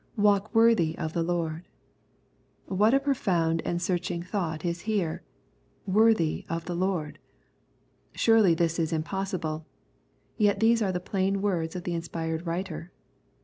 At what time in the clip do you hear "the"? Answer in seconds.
1.13-1.21, 6.65-6.73, 10.91-10.99, 11.83-11.93